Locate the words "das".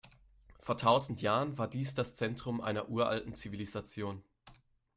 1.93-2.15